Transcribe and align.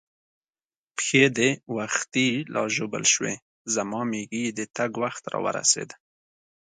پښې 0.95 1.23
دې 1.37 1.49
وختي 1.77 2.29
لا 2.53 2.63
ژوبل 2.75 3.03
شوې، 3.13 3.35
زما 3.75 3.99
مېږي 4.11 4.45
د 4.57 4.59
تګ 4.75 4.91
وخت 5.03 5.23
را 5.33 5.39
ورسېد. 5.45 5.89